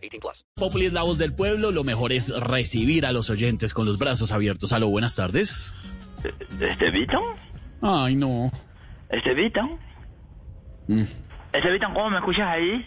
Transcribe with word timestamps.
18 0.00 0.20
plus. 0.20 0.44
Populi 0.54 0.86
es 0.86 0.92
la 0.92 1.02
voz 1.02 1.18
del 1.18 1.34
pueblo. 1.34 1.70
Lo 1.70 1.84
mejor 1.84 2.12
es 2.12 2.28
recibir 2.30 3.06
a 3.06 3.12
los 3.12 3.30
oyentes 3.30 3.74
con 3.74 3.86
los 3.86 3.98
brazos 3.98 4.32
abiertos. 4.32 4.72
Aló, 4.72 4.88
buenas 4.88 5.16
tardes. 5.16 5.72
¿Estevito? 6.60 7.18
Ay, 7.82 8.14
no. 8.16 8.50
¿Estevito? 9.08 9.78
Mm. 10.88 11.04
Estevito, 11.52 11.86
¿cómo 11.94 12.10
me 12.10 12.16
escuchas 12.18 12.48
ahí? 12.48 12.86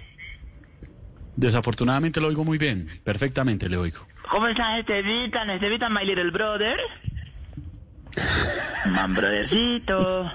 Desafortunadamente 1.35 2.21
lo 2.21 2.27
oigo 2.27 2.43
muy 2.43 2.57
bien. 2.57 3.01
Perfectamente 3.03 3.67
le 3.67 3.77
oigo. 3.77 4.05
¿Cómo 4.29 4.47
estás, 4.47 4.79
Estevita? 4.79 5.43
¿Estevita, 5.53 5.89
my 5.89 6.05
little 6.05 6.31
brother? 6.31 6.79
Man, 8.91 9.13
brothercito. 9.13 10.31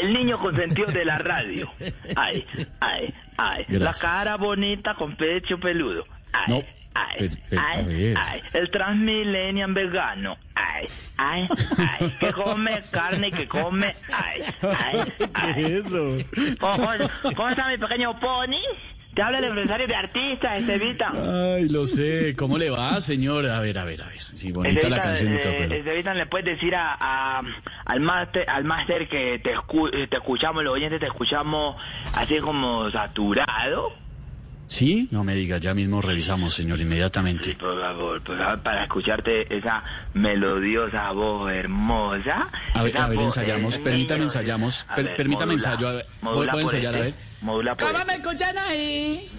El 0.00 0.12
niño 0.12 0.38
consentido 0.38 0.86
de 0.88 1.04
la 1.04 1.18
radio. 1.18 1.70
Ay, 2.16 2.44
ay, 2.80 3.14
ay. 3.36 3.66
La 3.68 3.92
cara 3.94 4.36
bonita 4.36 4.94
con 4.94 5.16
pecho 5.16 5.58
peludo. 5.58 6.04
Ay, 6.32 6.44
No, 6.48 6.62
ay, 6.94 7.28
pe- 7.28 7.36
pe- 7.50 7.58
a 7.58 7.70
ay. 8.30 8.42
El 8.52 8.70
transmillennial 8.70 9.72
vegano. 9.72 10.36
Ay, 10.54 10.86
ay, 11.16 11.48
ay. 11.78 12.14
Que 12.20 12.32
come 12.32 12.80
carne 12.90 13.28
y 13.28 13.32
que 13.32 13.48
come. 13.48 13.92
Ay, 14.12 14.40
ay, 14.62 15.00
ay. 15.34 15.64
eso? 15.64 16.16
¿Cómo, 16.60 16.76
cómo- 16.76 17.34
cómo 17.36 17.48
está 17.48 17.68
mi 17.68 17.78
pequeño 17.78 18.18
pony? 18.20 18.60
Te 19.18 19.22
habla 19.24 19.38
el 19.38 19.44
empresario 19.46 19.88
de 19.88 19.96
artistas, 19.96 20.60
Estevita. 20.60 21.10
Ay, 21.56 21.68
lo 21.70 21.86
sé. 21.86 22.36
¿Cómo 22.36 22.56
le 22.56 22.70
va, 22.70 23.00
señor? 23.00 23.46
A 23.46 23.58
ver, 23.58 23.76
a 23.76 23.84
ver, 23.84 24.00
a 24.00 24.06
ver. 24.06 24.20
Sí, 24.20 24.52
bonita 24.52 24.88
la 24.88 25.00
canción 25.00 25.34
y 25.34 25.40
todo, 25.40 25.54
pero... 25.58 25.74
Estevita, 25.74 26.14
¿le 26.14 26.26
puedes 26.26 26.46
decir 26.46 26.76
a, 26.76 26.94
a- 27.00 27.42
al 27.86 27.98
máster 27.98 28.48
al 28.48 28.62
máster 28.62 29.08
que 29.08 29.40
te, 29.40 29.56
escu- 29.56 29.90
eh, 29.92 30.06
te 30.06 30.18
escuchamos, 30.18 30.62
los 30.62 30.72
oyentes 30.72 31.00
te 31.00 31.06
escuchamos 31.06 31.74
así 32.14 32.38
como 32.38 32.92
saturado? 32.92 33.90
¿Sí? 34.68 35.08
No 35.10 35.24
me 35.24 35.34
diga, 35.34 35.56
ya 35.56 35.72
mismo 35.72 36.00
revisamos, 36.02 36.54
señor, 36.54 36.78
inmediatamente. 36.80 37.54
Por 37.54 37.80
favor, 37.80 38.20
por 38.22 38.36
favor, 38.36 38.60
para 38.60 38.82
escucharte 38.84 39.56
esa 39.56 39.82
melodiosa 40.12 41.10
voz 41.12 41.50
hermosa. 41.50 42.48
A 42.74 42.82
ver, 42.82 42.98
a 42.98 43.08
ver, 43.08 43.18
ensayamos, 43.18 43.78
permítame, 43.78 44.24
ensayamos, 44.24 44.84
a 44.88 44.94
per- 44.96 45.04
ver, 45.06 45.16
permítame 45.16 45.54
modula, 45.54 45.70
ensayo, 45.72 45.88
a 45.88 45.92
ver, 45.92 46.06
modula 46.20 46.52
¿puedo- 46.52 46.52
puedo 46.52 46.66
por 46.66 46.74
ensayar, 46.74 46.94
a 46.94 46.98
este, 46.98 47.10
ver? 47.10 47.28
Modula 47.40 47.76
por 47.76 47.92
¿Cómo 47.92 48.04
me 48.04 48.12
este. 48.12 48.28
escuchan 48.28 48.58
ahí? 48.58 49.30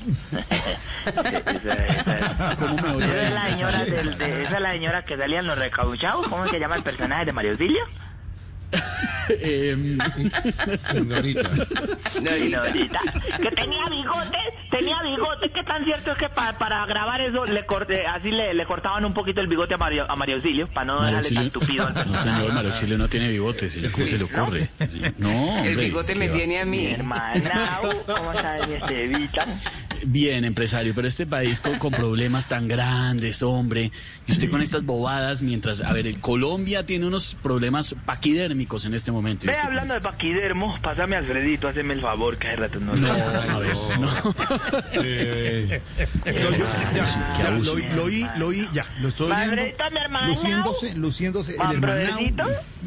Esa- 1.06 1.86
esa- 1.86 2.56
¿Cómo 2.58 2.76
me 2.82 2.90
oye? 2.96 3.06
Esa 3.06 3.24
es 3.28 3.34
la 3.34 3.46
señora, 3.56 3.86
del- 3.86 4.18
de- 4.18 4.44
esa 4.44 4.56
es 4.56 4.62
la 4.62 4.72
señora 4.74 5.06
que 5.06 5.16
salían 5.18 5.46
los 5.48 5.58
recauchados. 5.60 6.28
¿Cómo 6.28 6.48
se 6.48 6.60
llama 6.60 6.76
el 6.76 6.84
personaje 6.84 7.26
de 7.26 7.34
Mario 7.34 7.52
Auxilio? 7.52 7.84
Em, 9.30 9.98
Señorita. 10.78 11.50
No, 11.50 12.32
señorita. 12.32 13.00
Que 13.42 13.52
tenía 13.52 13.86
bigote, 13.90 14.38
tenía 14.72 15.02
bigote. 15.04 15.52
¿Qué 15.52 15.64
tan 15.64 15.84
cierto 15.86 16.12
es 16.12 16.18
que 16.18 16.30
pa- 16.30 16.58
para 16.58 16.86
grabar 16.86 17.22
eso 17.22 17.46
le 17.46 17.66
corté, 17.66 18.06
así 18.08 18.32
le, 18.32 18.54
le 18.54 18.66
cortaban 18.66 19.06
un 19.06 19.14
poquito 19.14 19.42
el 19.42 19.48
bigote 19.48 19.74
a 19.76 19.78
Mario, 19.78 20.06
a 20.10 20.16
Mario 20.16 20.38
Auxilio 20.38 20.68
para 20.68 20.86
no 20.86 21.00
Mario 21.00 21.18
dejarle 21.18 21.30
tan 21.36 21.46
Auxilio- 21.46 21.52
tupido 21.60 21.88
al 21.88 21.94
No, 21.94 22.04
personaje? 22.04 22.24
señor, 22.40 22.54
Mario 22.54 22.70
Auxilio 22.72 22.98
no 22.98 23.08
tiene 23.08 23.30
bigote, 23.30 23.70
señor. 23.70 23.92
¿Cómo 23.92 24.08
se 24.08 24.18
le 24.18 24.24
ocurre? 24.24 24.70
Sí. 24.80 25.02
No, 25.18 25.30
hombre. 25.30 25.72
El 25.72 25.78
bigote 25.78 26.16
me 26.16 26.26
¿qué 26.26 26.32
va? 26.32 26.38
tiene 26.38 26.62
a 26.62 26.66
Mi 26.66 26.78
mí. 26.78 26.88
hermana, 26.88 27.70
¿cómo 28.06 28.32
está 28.34 28.58
mi 28.68 28.74
Estevita? 28.76 29.46
Bien, 30.06 30.46
empresario, 30.46 30.94
pero 30.96 31.08
este 31.08 31.26
país 31.26 31.60
con, 31.60 31.78
con 31.78 31.92
problemas 31.92 32.48
tan 32.48 32.68
grandes, 32.68 33.42
hombre, 33.44 33.92
y 34.28 34.32
usted 34.32 34.50
con 34.50 34.62
estas 34.62 34.84
bobadas, 34.86 35.42
mientras, 35.42 35.82
a 35.82 35.92
ver, 35.94 36.08
el 36.08 36.20
Colombia 36.20 36.86
tiene 36.86 37.06
unos 37.06 37.36
problemas 37.42 37.96
paquidérmicos 38.06 38.86
en 38.86 38.94
este 38.94 39.12
momento. 39.12 39.46
Ve 39.48 39.58
hablando 39.58 39.94
de 39.94 39.98
esto- 40.00 40.10
paquidermo, 40.12 40.78
pásame 40.82 41.16
a 41.16 41.20
Alfredito, 41.20 41.68
hazme 41.68 41.94
el 41.94 42.02
favor, 42.02 42.38
que 42.38 42.48
hace 42.48 42.56
rato 42.58 42.80
no 42.80 42.96
No, 42.96 43.08
lo- 43.08 43.14
a 43.14 43.60
ver, 43.60 43.76
no. 44.00 44.10
Eh, 45.04 45.82
lo, 46.26 46.52
ya, 46.52 46.94
ya, 47.42 47.50
lo, 47.52 47.74
oí- 47.74 47.90
lo 47.96 48.04
oí, 48.06 48.26
lo 48.38 48.48
oí, 48.48 48.68
ya, 48.74 48.86
lo 49.00 49.10
estoy. 49.10 49.32
Alfredito, 49.32 49.84
mi 49.92 49.98
hermana. 50.00 50.28
Luciéndose, 50.28 50.96
luciéndose 50.96 51.56
el 51.72 51.80
brothercito. 51.80 52.44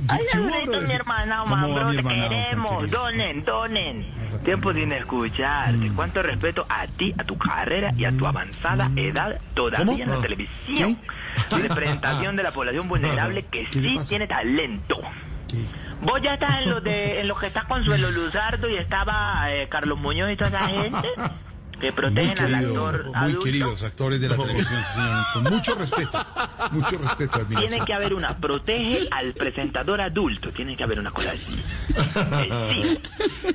Ay, 0.09 0.21
Alfredito, 0.33 0.81
mi 0.83 0.93
hermana, 0.93 1.39
¿Cómo 1.43 1.57
man, 1.57 1.71
va 1.71 1.75
bro, 1.85 1.89
mi 1.91 1.97
te 1.97 2.03
queremos. 2.03 2.91
Donen, 2.91 3.45
donen. 3.45 4.23
Tiempo 4.45 4.73
sin 4.73 4.93
escucharte. 4.93 5.91
Cuánto 5.95 6.23
respeto 6.23 6.65
a 6.69 6.87
ti, 6.87 7.02
a 7.19 7.25
tu 7.25 7.37
carrera 7.37 7.93
y 7.97 8.05
a 8.05 8.13
tu 8.17 8.27
avanzada 8.27 8.91
edad 8.97 9.39
todavía 9.55 9.85
¿Cómo? 9.87 10.03
en 10.03 10.11
la 10.11 10.17
Ah. 10.17 10.23
televisión. 10.23 10.97
¿Qué? 10.97 11.57
Representación 11.69 12.37
de 12.37 12.43
la 12.43 12.53
población 12.53 12.89
vulnerable 12.89 13.43
que 13.51 13.65
¿Qué 13.67 13.81
le 13.81 13.89
sí 14.03 14.09
tiene 14.09 14.27
talento. 14.27 15.01
¿Qué? 15.49 15.65
Vos 16.03 16.21
ya 16.21 16.35
estás 16.35 16.59
en 16.63 16.71
lo 16.71 16.81
de 16.81 17.21
en 17.21 17.29
lo 17.29 17.35
que 17.37 17.47
está 17.47 17.63
Consuelo 17.65 18.11
Luzardo 18.11 18.69
y 18.69 18.77
estaba 18.77 19.35
eh, 19.53 19.69
Carlos 19.69 19.99
Muñoz 19.99 20.31
y 20.31 20.37
toda 20.37 20.51
esa 20.51 20.69
gente 20.69 21.09
que 21.83 21.91
Muy, 21.91 21.97
protegen 22.01 22.31
al 22.31 22.37
querido, 22.37 22.87
actor 22.87 23.05
muy 23.07 23.15
adulto. 23.17 23.45
queridos 23.45 23.83
actores 23.83 24.21
de 24.21 24.29
la 24.29 24.37
televisión, 24.37 24.83
sí, 24.85 24.95
señor. 24.95 25.25
Con 25.35 25.43
mucho 25.45 25.75
respeto. 25.75 26.27
Mucho 26.71 26.99
respeto, 26.99 27.39
Tiene 27.41 27.55
admiración. 27.57 27.87
que 27.87 27.95
haber 27.95 28.15
una, 28.15 28.37
protege 28.39 29.09
al 29.11 29.33
presentador 29.35 30.01
adulto, 30.01 30.51
tiene 30.53 30.77
que 30.77 30.85
haber 30.85 31.01
una 31.01 31.11
cosa 31.11 31.33
así. 31.33 31.63
Exijo, 31.91 33.01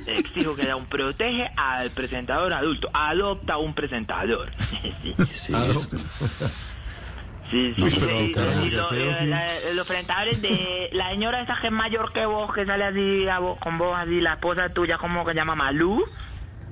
exijo 0.06 0.54
que 0.54 0.62
haya 0.62 0.76
un 0.76 0.86
protege 0.86 1.50
al 1.56 1.90
presentador 1.90 2.52
adulto, 2.52 2.90
adopta 2.92 3.56
un 3.56 3.74
presentador. 3.74 4.50
Sí, 5.32 5.54
sí, 7.74 7.90
sí. 7.90 8.34
Los 9.74 9.86
presentadores 9.88 10.42
de 10.42 10.90
la 10.92 11.08
señora 11.10 11.40
esa 11.40 11.56
que 11.60 11.68
es 11.68 11.72
mayor 11.72 12.12
que 12.12 12.26
vos, 12.26 12.52
que 12.52 12.66
sale 12.66 12.84
así 12.84 13.26
a 13.26 13.38
vos- 13.38 13.58
con 13.58 13.78
vos 13.78 13.96
así, 13.98 14.20
la 14.20 14.34
esposa 14.34 14.68
tuya, 14.68 14.98
¿cómo 14.98 15.24
que 15.24 15.32
se 15.32 15.38
llama? 15.38 15.54
Malú. 15.54 16.04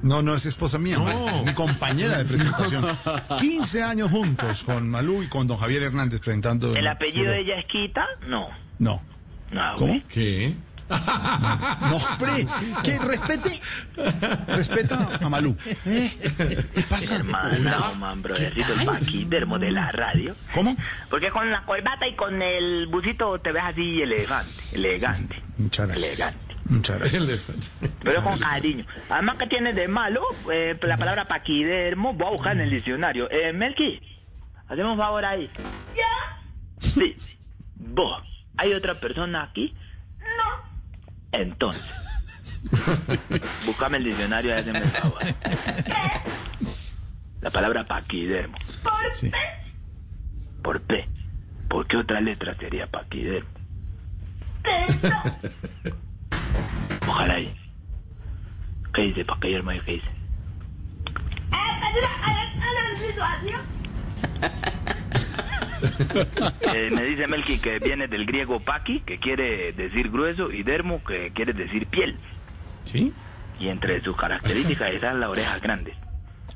No, 0.07 0.23
no 0.23 0.35
es 0.37 0.47
esposa 0.47 0.79
mía, 0.79 0.99
es 1.35 1.43
mi 1.45 1.53
compañera 1.53 2.19
de 2.19 2.25
presentación. 2.25 2.87
15 3.41 3.83
años 3.83 4.11
juntos 4.11 4.63
con 4.65 4.89
Malú 4.89 5.23
y 5.23 5.29
con 5.29 5.47
don 5.49 5.59
Javier 5.59 5.83
Hernández 5.83 6.21
presentando. 6.21 6.75
¿El 6.77 6.87
apellido 6.87 7.33
de 7.33 7.41
ella 7.41 7.59
es 7.59 7.67
Quita? 7.67 8.07
No. 8.29 8.49
No. 8.79 9.03
No, 9.51 9.75
¿Cómo? 9.77 10.01
¿Qué? 10.09 10.55
No, 10.89 11.97
hombre, 11.97 12.47
que 12.85 12.97
respete. 13.01 13.51
Respeta 14.47 15.19
a 15.21 15.29
Malú. 15.29 15.57
¿Eh? 15.85 16.17
¿Qué 16.73 16.83
pasa? 16.89 17.17
Hermano, 17.17 17.95
man, 17.97 18.23
brothercito, 18.23 18.73
el 18.73 18.87
paquidermo 18.87 19.59
de 19.59 19.73
la 19.73 19.91
radio. 19.91 20.37
¿Cómo? 20.55 20.77
Porque 21.11 21.31
con 21.31 21.51
la 21.51 21.63
corbata 21.65 22.07
y 22.07 22.15
con 22.15 22.41
el 22.41 22.87
busito 22.87 23.37
te 23.41 23.51
ves 23.51 23.65
así 23.65 24.01
elegante, 24.01 24.63
elegante, 24.75 25.43
Muchas 25.59 25.89
gracias. 25.89 26.07
elegante. 26.21 26.46
Muchas 26.69 26.99
gracias. 26.99 27.71
Pero 28.03 28.23
con 28.23 28.39
cariño. 28.39 28.85
Además, 29.09 29.39
que 29.39 29.47
tiene 29.47 29.73
de 29.73 29.89
malo? 29.89 30.23
Eh, 30.53 30.79
la 30.83 30.97
palabra 30.97 31.27
paquidermo, 31.29 32.15
voy 32.15 32.27
a 32.27 32.31
buscar 32.31 32.53
en 32.53 32.63
el 32.63 32.71
diccionario. 32.71 33.31
Eh, 33.31 33.53
Melqui, 33.53 34.01
hacemos 34.69 34.93
un 34.93 34.99
favor 34.99 35.25
ahí. 35.25 35.51
¿Ya? 35.97 36.43
Sí. 36.79 37.17
¿Vos? 37.77 38.23
¿Hay 38.57 38.73
otra 38.73 38.95
persona 38.95 39.45
aquí? 39.45 39.75
No. 40.19 40.63
Entonces. 41.33 41.95
Búscame 43.65 43.99
el 43.99 44.05
diccionario 44.05 44.51
y 44.51 44.55
hazme 44.55 44.79
el 44.79 44.89
favor. 44.89 45.23
La 47.41 47.51
palabra 47.51 47.87
paquidermo. 47.87 48.57
Sí. 49.13 49.31
¿Por 50.63 50.81
P? 50.83 51.09
¿Por 51.69 51.87
qué 51.87 51.97
otra 51.97 52.21
letra 52.21 52.57
sería 52.57 52.87
paquidermo? 52.89 53.51
Ojalá 57.17 57.35
ahí. 57.37 57.51
¿Qué 58.93 59.03
dice 59.03 59.25
paquidermo 59.25 59.73
y 59.73 59.81
qué 59.81 59.93
dice? 59.93 60.09
Eh, 66.75 66.91
me 66.93 67.05
dice 67.05 67.27
Melqui 67.27 67.59
que 67.59 67.79
viene 67.79 68.07
del 68.07 68.27
griego 68.27 68.61
paqui, 68.61 69.01
que 69.01 69.19
quiere 69.19 69.73
decir 69.73 70.11
grueso, 70.11 70.53
y 70.53 70.63
dermo, 70.63 71.03
que 71.03 71.31
quiere 71.33 71.55
decir 71.55 71.87
piel. 71.87 72.17
¿Sí? 72.85 73.15
Y 73.59 73.69
entre 73.69 74.03
sus 74.03 74.15
características 74.15 74.91
están 74.95 75.19
las 75.19 75.31
orejas 75.31 75.63
grandes 75.63 75.97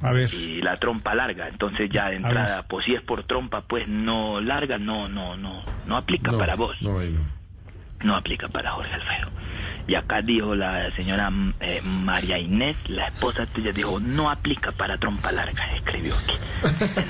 A 0.02 0.12
ver. 0.12 0.28
y 0.34 0.60
la 0.60 0.76
trompa 0.76 1.14
larga. 1.14 1.48
Entonces 1.48 1.88
ya 1.90 2.10
de 2.10 2.16
entrada, 2.16 2.64
pues 2.64 2.84
si 2.84 2.94
es 2.94 3.00
por 3.00 3.24
trompa, 3.24 3.62
pues 3.62 3.88
no 3.88 4.42
larga, 4.42 4.76
no, 4.76 5.08
no, 5.08 5.38
no, 5.38 5.64
no 5.86 5.96
aplica 5.96 6.32
para 6.36 6.54
vos. 6.54 6.76
No, 6.82 7.00
no. 7.00 7.20
no 8.04 8.14
aplica 8.16 8.48
para 8.48 8.72
Jorge 8.72 8.92
Alfredo. 8.92 9.30
Y 9.90 9.96
acá 9.96 10.22
dijo 10.22 10.54
la 10.54 10.88
señora 10.94 11.32
eh, 11.58 11.80
María 11.82 12.38
Inés, 12.38 12.76
la 12.86 13.08
esposa 13.08 13.44
tuya, 13.46 13.72
dijo, 13.72 13.98
no 13.98 14.30
aplica 14.30 14.70
para 14.70 14.96
trompa 14.96 15.32
larga, 15.32 15.64
escribió 15.74 16.14
aquí. 16.14 16.34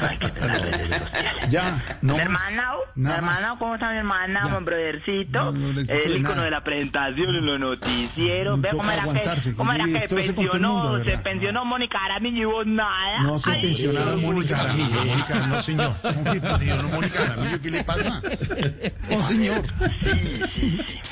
No 0.01 0.07
hay 0.09 0.17
que 0.17 0.29
tener 0.41 0.63
redes 0.63 0.99
sociales. 0.99 1.51
Ya, 1.51 1.99
no 2.01 2.17
mi 2.17 2.25
más. 2.25 2.51
hermana, 2.51 2.73
mi 2.95 3.03
más. 3.05 3.57
¿cómo 3.59 3.75
está 3.75 3.91
mi 3.91 3.99
hermana, 3.99 4.49
Ya. 4.49 4.59
mi 4.59 4.65
brothercito? 4.65 5.53
No, 5.53 5.53
no 5.53 5.79
el 5.79 6.17
icono 6.17 6.29
nada. 6.31 6.45
de 6.45 6.51
la 6.53 6.65
presentación 6.65 7.35
en 7.37 7.45
los 7.45 7.61
noticieros. 7.61 8.59
Ve 8.63 8.69
cómo 8.71 8.91
era 8.91 9.03
que, 9.03 9.55
cómo 9.55 9.73
era 9.75 9.85
que 9.85 10.01
se 10.01 10.09
pensionó, 10.33 10.73
mundo, 10.73 11.05
se 11.05 11.19
pensionó 11.19 11.65
Mónica 11.67 12.03
Aramillo 12.03 12.41
y 12.41 12.45
vos 12.47 12.67
nada. 12.67 13.21
No 13.25 13.39
se 13.39 13.61
sí, 13.61 13.91
Mónica 14.23 14.57
Jaramillo. 14.57 15.05
Mónica, 15.05 15.47
no 15.49 15.61
señor. 15.63 15.93
¿Cómo 16.01 16.33
que 16.33 16.41
pensionó 16.41 16.89
Mónica 16.89 17.19
Jaramillo? 17.27 17.61
¿Qué 17.61 17.71
le 17.71 17.85
pasa? 17.85 18.23
No 19.11 19.23
señor. 19.23 19.63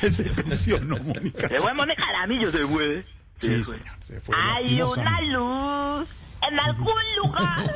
Que 0.01 0.11
se 0.11 0.23
pensionó 0.23 0.97
Mónica. 0.99 1.49
Se 1.59 1.63
fue 1.63 1.75
Mónica 1.75 2.05
Aramillo, 2.09 2.53
se 2.53 2.65
fue. 2.67 3.05
Sí, 3.39 3.65
señor. 3.65 3.97
Se 4.01 4.21
fue 4.21 4.37
Hay 4.39 4.81
una 4.81 5.21
luz 5.23 6.09
en 6.49 6.61
algún 6.61 7.03
lugar. 7.17 7.75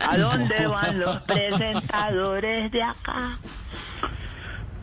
¿A 0.00 0.16
dónde 0.18 0.66
van 0.66 0.98
los 0.98 1.22
presentadores 1.22 2.72
de 2.72 2.82
acá? 2.82 3.38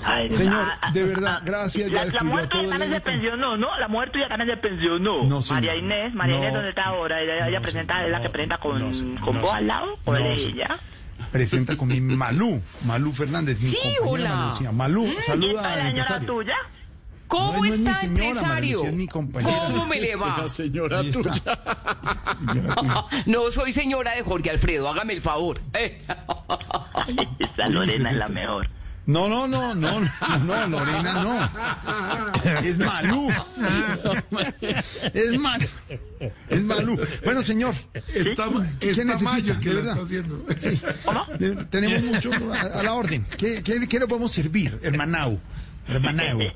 Ay, 0.06 0.32
Señor, 0.32 0.54
ah, 0.82 0.92
de 0.94 1.02
ah, 1.02 1.06
verdad, 1.06 1.38
ah, 1.38 1.42
gracias, 1.44 1.92
ya 1.92 2.06
La, 2.06 2.12
la 2.12 2.48
tuya 2.48 2.64
el 2.64 2.70
también 2.70 2.94
se 2.94 3.02
pensionó, 3.02 3.58
¿no? 3.58 3.78
La 3.78 3.88
mujer 3.90 4.12
tuya 4.12 4.30
también 4.30 4.52
se 4.52 4.58
pensionó. 4.58 5.24
No, 5.24 5.42
señor. 5.42 5.56
María 5.56 5.76
Inés, 5.76 6.14
María 6.14 6.36
No. 6.36 6.42
Inés, 6.44 6.54
¿dónde 6.54 6.70
está 6.70 6.84
ahora? 6.86 7.22
Ella, 7.22 7.48
ella 7.48 7.60
No, 7.60 7.64
presenta, 7.64 7.96
señor. 7.96 8.06
es 8.06 8.12
la 8.14 8.22
que 8.22 8.30
presenta 8.30 8.58
con, 8.60 9.18
con 9.18 9.42
vos 9.42 9.54
al 9.54 9.68
lado, 9.68 10.00
o 10.06 10.16
ella. 10.16 10.78
Presenta 11.32 11.76
con 11.76 11.90
mi 11.90 12.00
Malú, 12.00 12.62
Malú 12.86 13.12
Fernández, 13.12 13.60
mi 13.60 13.68
Sí, 13.68 13.98
hola. 14.06 14.54
Malú, 14.72 15.06
¿Quién 15.06 15.22
saluda 15.22 15.74
al 15.74 15.96
la 15.98 16.20
tuya? 16.22 16.56
¿Cómo 17.28 17.54
No, 17.54 17.60
no 17.60 17.66
es 17.66 17.80
mi 17.82 17.88
está, 17.90 18.00
señora, 18.02 18.26
empresario? 18.28 18.84
¿Cómo 19.12 19.86
me 19.86 20.00
le 20.02 20.16
va? 20.16 20.48
Señora 20.50 21.00
Ahí 21.00 21.10
está. 21.10 21.22
tuya. 21.34 21.60
Señora 22.46 22.76
tuya. 22.76 23.06
No 23.26 23.52
soy 23.52 23.72
señora 23.74 24.12
de 24.16 24.22
Jorge 24.24 24.50
Alfredo, 24.50 24.88
hágame 24.90 25.14
el 25.14 25.22
favor. 25.22 25.60
Eh. 25.74 26.02
Esa 27.40 27.68
Lorena 27.70 28.12
es 28.12 28.16
la 28.18 28.28
mejor. 28.28 28.70
No, 29.06 29.30
no, 29.30 29.48
no, 29.48 29.74
no, 29.74 30.00
no, 30.02 30.40
no, 30.40 30.68
Lorena, 30.68 31.14
no. 31.24 32.60
Es 32.60 32.78
Malú. 32.78 33.30
Es 35.14 35.40
Malú. 35.40 35.66
Es 36.50 36.64
Malú. 36.64 37.00
Bueno, 37.24 37.42
señor. 37.42 37.74
Está, 38.14 38.50
¿Qué 38.82 38.90
está 38.90 39.04
necesita? 39.06 39.32
Mayo 39.32 39.60
que 39.62 39.70
lo 39.74 39.80
está 39.80 40.02
haciendo. 40.02 40.46
¿Cómo? 41.06 41.26
De- 41.40 41.56
Tenemos 41.66 42.04
mucho 42.04 42.32
a, 42.54 42.80
a 42.80 42.84
la 42.84 42.94
orden. 42.94 43.26
¿Qué, 43.38 43.64
qué, 43.64 43.88
qué 43.88 44.00
le 44.00 44.08
podemos 44.08 44.32
servir, 44.32 44.78
hermanao? 44.84 45.40
Hermanao. 45.88 46.38
Mi 46.38 46.48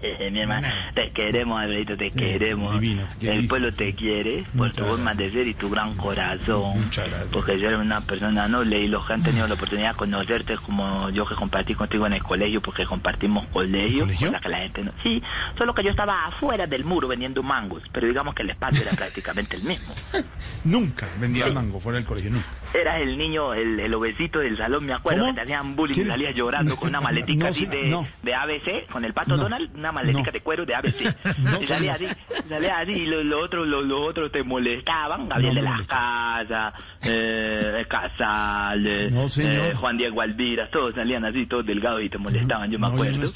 te 0.94 1.12
queremos, 1.12 1.62
Alberto, 1.62 1.98
te 1.98 2.12
queremos. 2.12 2.74
divino, 2.74 3.08
El 3.22 3.48
pueblo 3.48 3.72
te 3.72 3.94
quiere 3.96 4.44
por 4.44 4.68
Muchas 4.68 4.76
tu 4.76 4.84
forma 4.86 5.14
de 5.14 5.32
ser 5.32 5.48
y 5.48 5.54
tu 5.54 5.70
gran 5.70 5.96
corazón. 5.96 6.82
Muchas 6.82 7.08
gracias. 7.08 7.32
Porque 7.32 7.54
eres 7.54 7.80
una 7.80 8.02
persona 8.02 8.48
noble 8.48 8.80
y 8.80 8.88
los 8.88 9.06
que 9.06 9.14
han 9.14 9.24
tenido 9.24 9.48
la 9.48 9.54
oportunidad 9.54 9.92
de 9.92 9.98
conocerte 9.98 10.58
como 10.58 11.10
yo 11.10 11.26
que 11.26 11.36
compartí 11.36 11.76
contigo 11.76 12.06
en 12.08 12.14
el 12.14 12.24
colegio, 12.24 12.62
porque 12.62 12.86
compartimos 12.86 13.46
colegio, 13.48 14.08
que 14.08 14.50
la 14.50 14.58
gente 14.58 14.84
no. 14.84 14.92
Sí, 15.04 15.22
solo 15.58 15.74
que 15.74 15.84
yo 15.84 15.92
estaba 15.92 16.26
afuera 16.26 16.68
del 16.68 16.84
muro 16.84 17.08
vendiendo 17.08 17.44
mangos, 17.44 17.84
pero 17.92 18.08
digamos 18.08 18.36
que 18.36 18.44
el 18.44 18.50
espacio 18.52 18.82
era 18.82 18.92
prácticamente 18.92 19.56
el 19.56 19.64
mismo. 19.64 19.94
Nunca 20.64 21.08
vendía 21.20 21.46
el 21.48 21.54
mango 21.54 21.80
fuera 21.80 21.98
del 21.98 22.08
colegio, 22.08 22.32
nunca. 22.32 22.48
Eras 22.74 23.02
el 23.02 23.18
niño, 23.18 23.54
el, 23.54 23.80
el 23.80 23.94
obesito 23.94 24.40
del 24.40 24.58
salón, 24.58 24.86
me 24.86 24.94
acuerdo, 24.94 25.22
¿Cómo? 25.22 25.32
que 25.32 25.36
te 25.36 25.42
hacían 25.42 25.76
bullying 25.76 26.02
y 26.02 26.08
salías 26.08 26.36
llorando 26.36 26.76
con 26.76 26.90
una 26.90 27.02
maletica 27.02 27.32
No, 27.46 27.50
así 27.50 27.66
sí, 27.66 27.72
de, 27.72 27.90
no. 27.90 28.08
de 28.22 28.34
ABC, 28.36 28.88
con 28.90 29.04
el 29.04 29.14
pato. 29.14 29.36
Donald, 29.36 29.72
una 29.76 29.92
maletica 29.92 30.32
de 30.32 30.42
cuero 30.42 30.66
de 30.66 30.76
ABC. 30.76 31.16
Y 31.62 31.68
salía 31.68 31.94
así, 31.94 32.08
salía 32.48 32.80
así, 32.80 32.94
y 32.94 33.06
los 33.06 33.26
lo 33.26 33.40
otros 33.40 33.68
lo, 33.68 33.82
lo 33.82 34.02
otros 34.04 34.32
te 34.32 34.44
molestaban, 34.44 35.28
Gabriel 35.30 35.56
de 35.56 35.62
me 35.62 35.66
la 35.66 35.72
molestaba. 35.72 36.46
Casa, 36.48 36.74
eh, 37.04 37.86
Casal, 37.88 38.86
eh, 38.88 39.74
Juan 39.76 39.98
Diego 39.98 40.22
Alvira, 40.22 40.70
todos 40.70 40.96
salían 40.96 41.26
así, 41.26 41.46
todos 41.46 41.66
delgados 41.66 42.02
y 42.02 42.10
te 42.10 42.18
molestaban, 42.18 42.72
yo 42.72 42.80
me 42.80 42.88
acuerdo. 42.88 43.32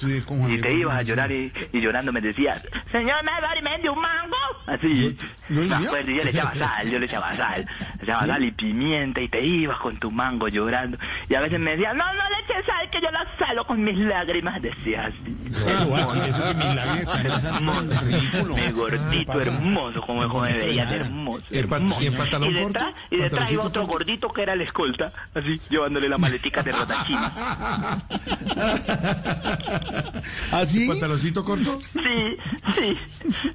y 0.50 0.62
te 0.62 0.74
ibas 0.74 0.96
a 0.98 1.02
llorar 1.04 1.32
y, 1.32 1.52
y 1.74 1.82
llorando 1.82 2.12
me 2.12 2.22
decías, 2.22 2.62
señor, 2.92 3.24
me 3.24 3.32
va 3.42 3.54
dio 3.82 3.94
un 3.94 4.02
mango. 4.02 4.35
Así, 4.68 5.16
¿No 5.50 5.62
me 5.62 5.68
decía? 5.70 5.88
acuerdo, 5.88 6.12
y 6.12 6.16
yo 6.16 6.24
le 6.24 6.30
echaba 6.32 6.56
sal, 6.56 6.90
yo 6.90 7.00
le 7.00 7.06
echaba 7.06 7.36
sal, 7.36 7.68
le 8.00 8.04
echaba 8.04 8.22
¿Sí? 8.22 8.28
sal 8.30 8.44
y 8.46 8.52
pimienta 8.52 9.22
y 9.22 9.28
te 9.28 9.42
ibas 9.46 9.78
con 9.78 9.98
tu 9.98 10.10
mango 10.12 10.48
llorando. 10.48 10.98
Y 11.30 11.36
a 11.36 11.42
veces 11.42 11.60
me 11.60 11.72
decían, 11.72 11.96
no, 11.98 12.06
no 12.06 12.24
le 12.30 12.40
eches 12.46 12.66
sal, 12.66 12.90
que 12.90 13.00
yo 13.02 13.12
la 13.12 13.26
salo 13.38 13.66
con 13.66 13.84
mis 13.84 13.98
lágrimas, 13.98 14.60
decía 14.62 15.06
así. 15.06 15.35
No, 15.56 15.90
va 15.90 15.98
a 15.98 16.02
decir 16.02 16.22
eso 16.24 16.44
que 16.44 18.02
ridículo. 18.02 18.56
Mi 18.56 18.62
¿Qué 18.62 18.72
gordito 18.72 19.42
hermoso, 19.42 20.02
como, 20.02 20.28
bonito 20.28 20.44
de 20.44 20.54
veías 20.54 20.92
hermoso. 20.92 21.44
¿Y 21.50 21.58
hermoso. 21.58 22.02
en 22.02 22.16
pantalón 22.16 22.50
y 22.50 22.54
detrás, 22.54 22.84
corto? 22.84 22.98
Y 23.12 23.18
detrás 23.18 23.52
iba 23.52 23.64
¿Pantaloncito 23.64 23.68
otro 23.68 23.82
corto? 23.82 23.94
gordito 23.94 24.34
que 24.34 24.42
era 24.42 24.54
el 24.54 24.62
escolta, 24.62 25.10
así, 25.34 25.62
llevándole 25.70 26.10
la 26.10 26.18
maletica 26.18 26.64
de 26.64 26.72
rodachina. 26.72 27.34
¿Así? 30.52 30.88
¿Pantaloncito 30.90 31.44
corto? 31.44 31.80
Sí, 31.82 32.38
sí. 32.76 32.98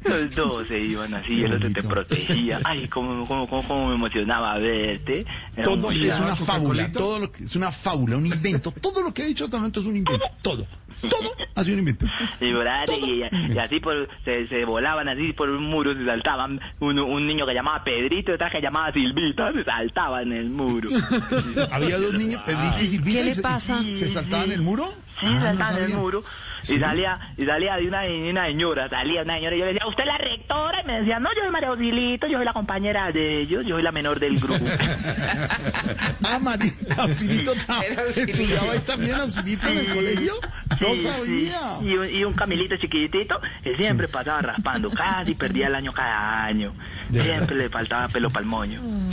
Los 0.03 0.35
dos 0.35 0.69
se 0.69 0.79
iban 0.79 1.15
así 1.15 1.35
y 1.35 1.45
el 1.45 1.55
otro 1.55 1.71
te 1.73 1.83
protegía. 1.83 2.61
Ay, 2.65 2.89
cómo, 2.89 3.27
cómo, 3.27 3.49
cómo, 3.49 3.67
cómo 3.67 3.89
me 3.89 3.95
emocionaba 3.95 4.59
verte. 4.59 5.27
Era 5.55 5.65
Todo 5.65 5.91
es 5.91 6.21
una 6.21 6.37
fábula, 6.37 6.93
todo 6.93 7.19
lo 7.19 7.33
que 7.33 7.45
es 7.45 7.57
una 7.57 7.73
fábula, 7.73 8.17
un 8.17 8.27
invento. 8.27 8.73
Todo 8.73 9.03
lo 9.03 9.13
que 9.13 9.23
ha 9.23 9.27
dicho 9.27 9.45
hasta 9.45 9.57
el 9.57 9.61
momento 9.63 9.81
es 9.81 9.87
un 9.87 9.97
invento. 9.97 10.27
Todo. 10.43 10.67
Todo 11.01 11.65
sido 11.65 11.75
un 11.75 11.79
invento. 11.81 12.07
Y, 12.41 12.53
¿verdad? 12.53 12.85
y, 13.01 13.23
y 13.53 13.59
así 13.59 13.81
por, 13.81 14.09
se, 14.25 14.47
se 14.49 14.65
volaban 14.65 15.09
así 15.09 15.33
por 15.33 15.51
un 15.51 15.65
muro, 15.65 15.93
se 15.95 16.05
saltaban. 16.05 16.61
Un, 16.81 16.99
un 16.99 17.27
niño 17.27 17.45
que 17.47 17.55
llamaba 17.55 17.85
Pedrito 17.85 18.33
y 18.33 18.35
otro 18.35 18.49
que 18.51 18.61
llamaba 18.61 18.93
Silvita, 18.93 19.53
se 19.53 19.65
saltaban 19.65 20.33
en 20.33 20.39
el 20.39 20.51
muro. 20.51 20.89
Había 21.71 21.99
dos 21.99 22.15
niños, 22.15 22.41
Pedrito 22.45 22.83
y 22.83 22.87
Silvina. 22.87 23.19
¿Qué 23.19 23.25
le 23.25 23.31
y 23.31 23.35
se- 23.35 23.43
pasa? 23.43 23.83
¿Se 23.95 24.09
saltaban 24.09 24.53
el 24.53 24.63
muro? 24.63 24.93
Sí, 25.21 25.27
Ah, 25.27 25.35
no 25.35 25.41
saltaban 25.43 25.77
en 25.77 25.85
el 25.91 25.97
muro. 25.99 26.23
¿Sí? 26.63 26.75
Y 26.77 26.79
salía, 26.79 27.19
y 27.37 27.45
salía 27.45 27.77
de 27.77 27.89
una, 27.89 28.01
de 28.03 28.31
una 28.31 28.47
señora, 28.47 28.89
salía 28.89 29.23
una 29.23 29.35
señora 29.37 29.57
y 29.57 29.59
yo 29.59 29.65
le 29.67 29.73
decía, 29.75 29.87
¿usted 29.89 30.03
es 30.05 30.07
la 30.07 30.19
rectora? 30.19 30.83
Y 30.83 30.87
me 30.87 31.01
decía, 31.01 31.19
no, 31.19 31.29
yo 31.35 31.41
soy 31.43 31.51
María 31.51 31.69
Auxilito, 31.69 32.27
yo 32.27 32.37
soy 32.39 32.45
la 32.47 32.53
compañera 32.55 33.13
de 33.13 33.41
ellos, 33.41 33.65
yo 33.67 33.75
soy 33.77 33.83
la 33.83 33.93
menor 33.93 34.19
del 34.19 34.39
grupo. 34.39 34.65
Ah, 36.31 36.39
María, 36.39 36.73
Auxilito 36.97 37.53
Era. 37.55 38.05
¿Estudiaba 38.05 38.73
ahí 38.73 38.79
también 38.81 39.17
Auxilito 39.17 39.69
en 39.69 39.79
el 39.79 39.91
colegio? 39.95 40.35
No 40.81 40.97
sabía. 40.97 41.79
Y, 41.83 41.95
un, 41.97 42.09
y 42.09 42.25
un 42.25 42.35
camilito 42.35 42.77
chiquitito 42.77 43.41
que 43.63 43.77
siempre 43.77 44.07
pasaba 44.09 44.43
raspando, 44.43 44.91
casi 44.91 45.35
perdía 45.35 45.67
el 45.67 45.75
año 45.75 45.93
cada 45.93 46.45
año. 46.45 46.73
¿De 47.09 47.23
Siempre 47.23 47.57
le 47.57 47.69
faltaba 47.69 48.07
pelo 48.09 48.31
para 48.31 48.45
el 48.45 48.49
moño. 48.49 48.81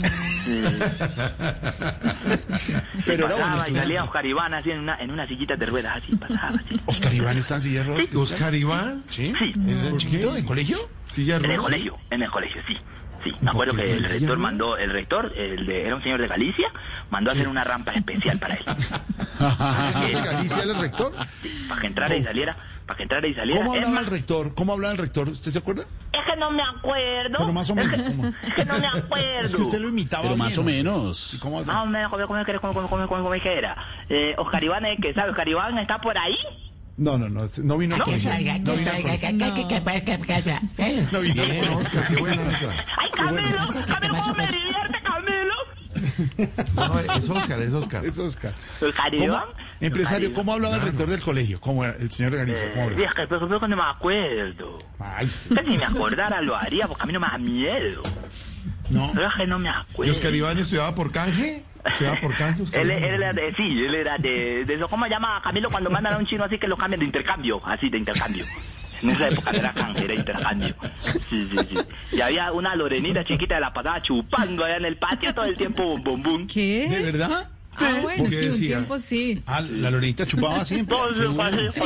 Pero 3.04 3.26
era 3.26 3.34
buen 3.34 3.50
pasaba 3.50 3.68
y 3.68 3.74
salía 3.74 4.04
Oscar 4.04 4.26
Iván 4.26 4.54
así 4.54 4.70
en 4.70 4.78
una, 4.80 4.96
en 5.00 5.10
una 5.10 5.26
sillita 5.26 5.56
de 5.56 5.66
ruedas, 5.66 5.96
así 6.02 6.14
pasaba. 6.16 6.60
Así. 6.64 6.80
Oscar 6.86 7.14
Iván 7.14 7.36
está 7.36 7.56
en 7.56 7.60
silla 7.60 7.80
de 7.80 7.84
ruedas. 7.84 8.14
¿Oscar 8.14 8.54
Iván? 8.54 9.02
¿Sí? 9.08 9.32
¿En 9.40 9.68
el 9.68 9.96
chiquito 9.96 10.32
del 10.32 10.44
colegio? 10.44 10.78
¿Silla 11.06 11.36
En 11.36 11.50
el 11.50 11.58
colegio, 11.58 11.98
en 12.10 12.22
el 12.22 12.30
colegio, 12.30 12.62
sí. 12.66 12.76
Sí, 13.24 13.32
me 13.40 13.50
acuerdo 13.50 13.74
que 13.74 13.92
el 13.92 14.04
rector 14.04 14.38
mandó, 14.38 14.76
el 14.76 14.90
rector, 14.90 15.32
el 15.36 15.66
de- 15.66 15.86
era 15.86 15.96
un 15.96 16.02
señor 16.02 16.20
de 16.20 16.28
Galicia, 16.28 16.70
mandó 17.10 17.30
a 17.30 17.34
hacer 17.34 17.48
una 17.48 17.64
rampa 17.64 17.92
especial 17.92 18.38
para 18.38 18.54
él. 18.54 18.64
¿De 20.06 20.12
Galicia 20.12 20.62
era 20.62 20.72
el 20.72 20.78
rector? 20.78 21.12
Sí, 21.42 21.66
para 21.68 21.80
que 21.80 21.86
entrara 21.88 22.16
y 22.16 22.22
saliera, 22.22 22.56
para 22.86 22.96
que 22.96 23.02
entrara 23.02 23.26
y 23.26 23.34
saliera. 23.34 23.60
¿Cómo 23.64 23.74
hablaba 23.74 24.00
el 24.00 24.06
rector? 24.06 24.54
¿Cómo 24.54 24.72
hablaba 24.72 24.92
el 24.92 24.98
rector? 24.98 25.28
¿Usted 25.28 25.50
se 25.50 25.58
acuerda? 25.58 25.84
Es 26.12 26.24
que 26.24 26.36
no 26.36 26.50
me 26.50 26.62
acuerdo. 26.62 27.36
Pero 27.38 27.52
más 27.52 27.68
o 27.70 27.74
menos, 27.74 28.02
¿cómo? 28.02 28.26
es 28.42 28.54
que 28.54 28.64
no 28.64 28.78
me 28.78 28.86
acuerdo. 28.86 29.28
Es 29.48 29.54
que 29.54 29.62
usted 29.62 29.80
lo 29.80 29.88
imitaba 29.88 30.22
Pero 30.22 30.36
más 30.36 30.48
bien, 30.48 30.58
o 30.58 30.62
¿no? 30.62 30.66
menos. 30.70 31.36
¿Cómo 31.40 31.64
Más 31.64 31.82
o 31.82 31.86
menos, 31.86 32.10
¿cómo, 32.10 32.26
cómo, 32.26 32.44
cómo, 32.44 32.72
cómo, 32.74 32.88
cómo, 32.88 33.06
cómo 33.08 33.34
es 33.34 33.42
que 33.42 33.58
era? 33.58 33.76
Eh, 34.08 34.34
Oscar 34.38 34.62
Iván, 34.64 34.86
es 34.86 35.00
que 35.00 35.12
sabe, 35.14 35.30
Oscar 35.30 35.48
Iván 35.48 35.76
está 35.78 36.00
por 36.00 36.16
ahí. 36.16 36.36
No, 36.98 37.16
no, 37.16 37.28
no, 37.28 37.48
no 37.62 37.78
vino 37.78 37.96
colegio. 37.96 38.30
No 41.12 41.20
vino. 41.20 41.42
No 41.46 41.48
vino. 41.52 41.78
Oscar, 41.78 42.08
qué 42.08 42.16
buena 42.16 42.50
esa. 42.50 42.70
¡Ay, 42.96 43.10
Camilo! 43.14 43.58
¡Camilo, 43.86 44.16
cómo 44.22 44.34
me 44.34 44.46
divierte, 44.48 44.98
Camilo! 45.04 45.54
No, 46.74 46.98
es 46.98 47.30
Oscar, 47.30 47.60
es 47.60 47.72
Oscar. 47.72 48.04
Es 48.04 48.18
Oscar. 48.18 48.54
¿Cómo- 48.80 49.42
empresario, 49.80 50.32
¿cómo 50.32 50.52
hablaba 50.52 50.76
el 50.76 50.82
rector 50.82 51.08
del 51.08 51.20
colegio? 51.20 51.60
¿Cómo 51.60 51.84
era? 51.84 51.94
El 51.96 52.10
señor 52.10 52.32
de 52.32 52.38
Galicia, 52.38 52.70
¿cómo. 52.74 52.82
Eh, 52.82 52.84
hablaba? 52.94 53.04
es 53.04 53.14
que 53.14 53.28
que 53.60 53.68
no 53.68 53.76
me 53.76 53.82
acuerdo. 53.82 54.78
Ay, 54.98 55.26
que 55.48 55.64
si 55.64 55.70
me 55.78 55.84
acordara 55.84 56.42
lo 56.42 56.56
haría, 56.56 56.88
porque 56.88 57.02
a 57.04 57.06
mí 57.06 57.12
no 57.12 57.20
me 57.20 57.28
da 57.28 57.38
miedo. 57.38 58.02
no. 58.90 59.12
Pero 59.14 59.28
es 59.28 59.34
que 59.34 59.46
no 59.46 59.58
me 59.60 59.68
¿Y 59.68 59.72
acuerdo. 59.72 60.12
Oscar 60.12 60.34
Iván 60.34 60.58
estudiaba 60.58 60.94
por 60.96 61.12
canje? 61.12 61.62
¿Estudiaba 61.84 62.20
por 62.20 62.32
Oscar 62.32 62.80
Él, 62.80 62.90
era 62.90 63.32
de, 63.32 63.54
sí, 63.54 63.62
él 63.62 63.94
era 63.94 64.18
de, 64.18 64.64
de 64.64 64.74
eso, 64.74 64.88
¿cómo 64.88 65.04
se 65.04 65.10
llama 65.10 65.40
Camilo 65.42 65.70
cuando 65.70 65.90
mandan 65.90 66.14
a 66.14 66.18
un 66.18 66.26
chino 66.26 66.44
así 66.44 66.58
que 66.58 66.68
lo 66.68 66.76
cambian 66.76 67.00
de 67.00 67.06
intercambio? 67.06 67.60
Así, 67.64 67.88
de 67.88 67.98
intercambio. 67.98 68.44
En 69.02 69.10
esa 69.10 69.28
época 69.28 69.52
no 69.52 69.58
era 69.58 69.72
canje, 69.72 70.04
era 70.04 70.14
intercambio. 70.14 70.74
Sí, 70.98 71.20
sí, 71.50 71.56
sí. 71.70 71.76
Y 72.16 72.20
había 72.20 72.50
una 72.52 72.74
lorenita 72.74 73.24
chiquita 73.24 73.54
de 73.54 73.60
la 73.60 73.72
pasada 73.72 74.02
chupando 74.02 74.64
allá 74.64 74.76
en 74.76 74.84
el 74.86 74.96
patio 74.96 75.32
todo 75.32 75.44
el 75.44 75.56
tiempo, 75.56 75.84
bum, 75.84 76.02
bum, 76.02 76.22
bum. 76.22 76.46
¿De 76.46 76.52
¿Qué? 76.52 77.00
verdad? 77.04 77.48
Ah, 77.80 77.98
bueno, 78.02 78.22
¿Por 78.22 78.30
qué 78.30 78.36
sí, 78.36 78.44
un 78.44 78.50
decía? 78.50 78.76
tiempo 78.76 78.98
sí. 78.98 79.42
Ah, 79.46 79.60
la 79.60 79.90
Lorenita 79.90 80.26
chupaba 80.26 80.64
siempre. 80.64 80.96
Entonces, 80.96 81.72
Sí. 81.72 81.80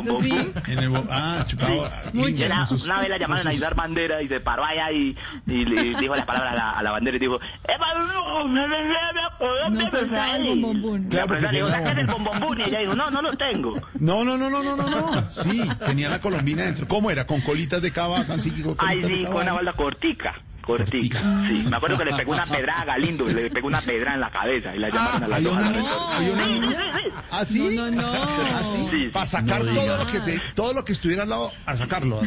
Eso 0.00 0.22
sí. 0.22 0.32
En 0.68 0.78
el 0.78 0.88
bo- 0.88 1.04
ah, 1.10 1.44
chupaba. 1.46 1.90
Mucho. 2.12 2.44
una 2.84 3.00
vez 3.00 3.08
la 3.10 3.18
llamaron 3.18 3.46
a 3.48 3.52
Isar 3.52 3.74
Bandera 3.74 4.22
y 4.22 4.28
se 4.28 4.40
paró 4.40 4.64
allá 4.64 4.90
y, 4.92 5.16
y 5.46 5.64
le 5.64 5.98
dijo 5.98 6.14
las 6.16 6.26
palabras 6.26 6.52
a 6.52 6.56
la, 6.56 6.70
a 6.72 6.82
la 6.82 6.90
bandera 6.90 7.16
y 7.16 7.20
dijo 7.20 7.40
No 9.70 9.86
soltaba 9.86 10.36
el 10.36 10.46
bombombún. 10.48 11.04
Claro, 11.08 11.26
porque 11.28 11.46
y 12.58 12.62
ella 12.62 12.78
dijo, 12.80 12.94
no, 12.94 13.10
no 13.10 13.22
lo 13.22 13.32
tengo. 13.36 13.74
No, 13.98 14.24
no, 14.24 14.36
no, 14.38 14.50
no, 14.50 14.62
no, 14.62 14.76
no, 14.76 14.88
no. 14.88 15.30
Sí, 15.30 15.62
tenía 15.84 16.08
la 16.08 16.20
colombina 16.20 16.64
dentro. 16.64 16.86
¿Cómo 16.88 17.10
era? 17.10 17.26
¿Con 17.26 17.40
colitas 17.40 17.80
de 17.82 17.90
cava? 17.92 18.24
¿Con, 18.24 18.40
sí, 18.40 18.50
con 18.62 18.76
Ay, 18.78 19.02
sí, 19.04 19.24
una 19.26 19.52
balda 19.52 19.72
cortica. 19.72 20.34
Cortica. 20.64 21.18
Sí, 21.48 21.68
me 21.70 21.76
acuerdo 21.76 21.98
que 21.98 22.04
le 22.06 22.14
pegó 22.14 22.32
una 22.32 22.46
pedra 22.46 22.80
a 22.80 22.84
Galindo, 22.84 23.26
le 23.26 23.50
pegó 23.50 23.66
una 23.68 23.80
pedra 23.80 24.14
en 24.14 24.20
la 24.20 24.30
cabeza 24.30 24.74
y 24.74 24.78
la 24.78 24.88
llamaron 24.88 25.22
a 25.24 25.28
la 25.28 25.36
¿Había 25.36 25.50
una 25.52 25.58
a 25.60 25.62
la- 25.62 25.70
niña? 25.70 25.90
¿Había 26.16 26.32
una 26.32 26.44
Sí, 26.44 26.52
sí, 26.54 26.60
niña? 26.60 26.78
sí, 26.78 27.00
sí. 27.04 27.10
¿Ah, 27.30 27.44
sí? 27.44 27.76
No, 27.76 27.90
no, 27.90 28.02
no. 28.02 28.12
¿Ah, 28.12 28.62
sí? 28.64 28.88
Sí. 28.90 29.08
Para 29.12 29.26
sacar 29.26 29.64
No 29.64 29.74
todo 29.74 29.96
lo 29.98 30.06
que 30.06 30.20
se, 30.20 30.40
todo 30.54 30.72
lo 30.74 30.84
que 30.84 30.92
estuviera 30.92 31.22
al 31.24 31.28
lado, 31.28 31.52
a 31.66 31.76
sacarlo. 31.76 32.20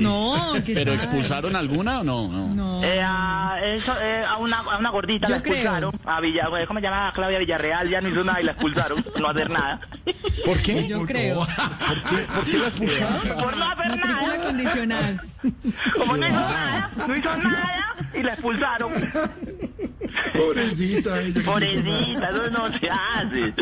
No, 0.00 0.52
¿qué 0.64 0.74
¿Pero 0.74 0.92
tal? 0.92 0.94
expulsaron 0.94 1.56
alguna 1.56 2.00
o 2.00 2.04
no? 2.04 2.28
No. 2.28 2.48
No. 2.54 2.84
Eh, 2.84 3.00
a, 3.02 3.58
eso, 3.64 3.94
eh, 4.00 4.24
a, 4.26 4.36
una, 4.38 4.58
a 4.58 4.78
una 4.78 4.90
gordita 4.90 5.28
Yo 5.28 5.36
la 5.36 5.42
creo. 5.42 5.54
expulsaron. 5.54 6.00
A 6.04 6.20
Villa, 6.20 6.48
¿Cómo 6.66 6.80
se 6.80 6.84
llama? 6.84 7.12
Claudia 7.14 7.38
Villarreal 7.38 7.88
ya 7.88 8.00
no 8.00 8.08
hizo 8.08 8.24
nada 8.24 8.40
y 8.40 8.44
la 8.44 8.52
expulsaron. 8.52 9.04
No 9.22 9.28
hacer 9.28 9.50
nada. 9.50 9.80
¿Por 10.44 10.60
qué? 10.62 10.88
Yo 10.88 10.98
¿Por, 10.98 11.06
creo. 11.06 11.36
¿por 11.38 12.02
qué, 12.02 12.16
¿Por 12.34 12.44
qué 12.44 12.58
la 12.58 12.66
expulsaron? 12.68 13.20
Por 13.38 13.56
no 13.56 13.64
hacer 13.64 13.88
Matrícula 13.88 14.06
nada. 14.36 14.44
condicional. 14.46 15.20
Como 15.96 16.16
no 16.16 16.26
hizo 16.28 16.36
nada, 16.40 16.90
no 17.06 17.16
hizo 17.16 17.36
nada 17.36 17.61
y 18.14 18.22
la 18.22 18.32
expulsaron. 18.32 18.92
Pobrecita 20.34 21.20
ella. 21.20 21.40
Pobrecita, 21.44 22.30
eso 22.30 22.50
no 22.50 22.68
se 22.78 22.90
hace. 22.90 23.54